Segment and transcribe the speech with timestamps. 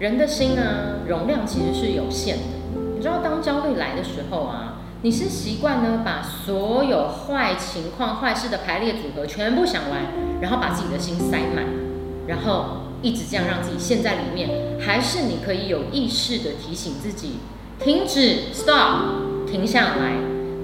[0.00, 2.42] 人的心啊，容量其实是有限的。
[2.96, 10.04] 你知道，当焦虑来的时候啊，你是习惯呢把所有坏情况、坏事的排列组合全部想完，
[10.40, 11.66] 然后把自己的心塞满，
[12.26, 17.40] 然后一直这样让自己陷在里面，还是你可以有意识的提醒自己，
[17.78, 20.14] 停止，stop，停下来，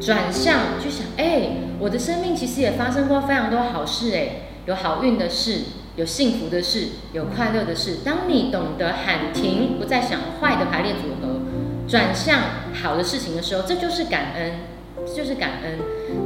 [0.00, 4.28] 转向去想，哎，我的生命其实也发生过非常多好事，哎，
[4.64, 5.60] 有好运的事。
[5.96, 7.96] 有幸福的事，有快乐的事。
[8.04, 11.40] 当你懂得喊停，不再想坏的排列组合，
[11.88, 12.38] 转向
[12.74, 14.52] 好的事情的时候，这就是感恩，
[15.06, 15.78] 这就是感恩。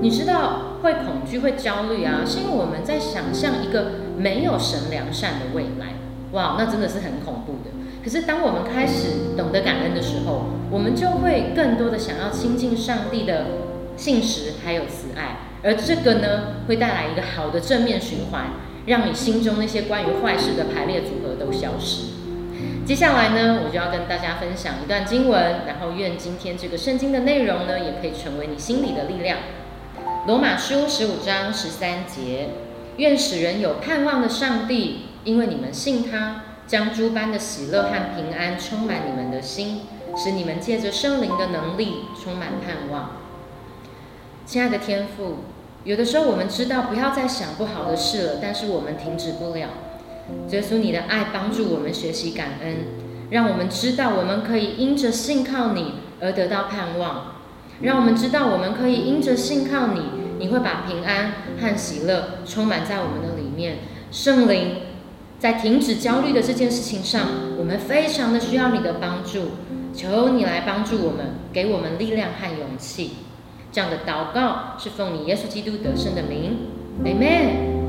[0.02, 5.94] 你知道会恐惧、会焦虑啊，是因为我们在想象一个没有神良善的未来。
[6.32, 7.70] 哇，那真的是很恐怖的。
[8.02, 13.46] 可是当我们开始懂得感恩的时候，我们就会更多的想要亲近上帝的
[13.96, 18.46] 信实还有慈爱，而这个呢，会带来一个好的正面循环。
[18.86, 22.06] 让你心中那些关于坏事的排列组合都消失。
[22.84, 29.38] 接下来呢，我就要跟大家分享一段经文，然后愿今天这个圣经的内容呢，也可以成为你心里的力量。
[30.26, 32.48] 罗马书十五章十三节，
[32.96, 39.82] 愿使人有盼望的上帝，因为你们信他，将诸般的喜乐和平安充满你们的心，
[40.16, 43.18] 使你们借着圣灵的能力充满盼望。
[44.44, 45.44] 亲爱的天父。
[45.84, 49.68] 有的时候我们知道不要再想不好的事了，但是我们停止不了。
[50.50, 52.76] 耶稣，你的爱帮助我们学习感恩，
[53.30, 57.36] 让我们知道我们可以因着信靠你而得到盼望，
[57.80, 60.02] 让我们知道我们可以因着信靠你，
[60.38, 63.78] 你会把平安和喜乐充满在我们的里面。
[64.12, 64.82] 圣灵，
[65.38, 67.22] 在停止焦虑的这件事情上，
[67.58, 69.52] 我们非常的需要你的帮助，
[69.94, 73.12] 求你来帮助我们，给我们力量和勇气。
[73.72, 76.68] 这样的祷告是奉你耶稣基督得胜的名
[77.04, 77.79] ，Amen。